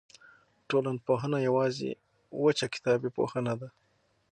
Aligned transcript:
ټولنپوهنه 0.69 1.37
یوازې 1.47 1.91
وچه 2.43 2.67
کتابي 2.73 3.09
پوهه 3.15 3.39
نه 3.47 3.53
ده. 3.59 3.69